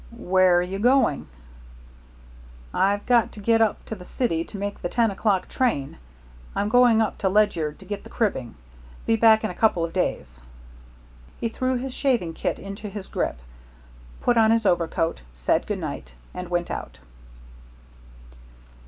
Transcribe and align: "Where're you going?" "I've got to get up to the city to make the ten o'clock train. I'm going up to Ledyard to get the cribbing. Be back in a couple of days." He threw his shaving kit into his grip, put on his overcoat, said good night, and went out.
"Where're 0.11 0.63
you 0.63 0.79
going?" 0.79 1.27
"I've 2.73 3.05
got 3.05 3.31
to 3.33 3.39
get 3.39 3.61
up 3.61 3.85
to 3.85 3.93
the 3.93 4.03
city 4.03 4.43
to 4.45 4.57
make 4.57 4.81
the 4.81 4.89
ten 4.89 5.11
o'clock 5.11 5.47
train. 5.47 5.99
I'm 6.55 6.69
going 6.69 7.03
up 7.03 7.19
to 7.19 7.29
Ledyard 7.29 7.77
to 7.77 7.85
get 7.85 8.03
the 8.03 8.09
cribbing. 8.09 8.55
Be 9.05 9.15
back 9.15 9.43
in 9.43 9.51
a 9.51 9.53
couple 9.53 9.85
of 9.85 9.93
days." 9.93 10.41
He 11.39 11.49
threw 11.49 11.75
his 11.75 11.93
shaving 11.93 12.33
kit 12.33 12.57
into 12.57 12.89
his 12.89 13.05
grip, 13.07 13.37
put 14.21 14.37
on 14.37 14.49
his 14.49 14.65
overcoat, 14.65 15.21
said 15.35 15.67
good 15.67 15.77
night, 15.77 16.15
and 16.33 16.49
went 16.49 16.71
out. 16.71 16.97